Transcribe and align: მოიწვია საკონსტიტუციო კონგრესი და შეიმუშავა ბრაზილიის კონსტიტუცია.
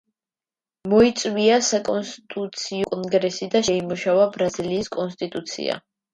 მოიწვია 0.93 1.59
საკონსტიტუციო 1.67 2.89
კონგრესი 2.95 3.49
და 3.57 3.63
შეიმუშავა 3.69 4.27
ბრაზილიის 4.41 4.93
კონსტიტუცია. 4.99 5.81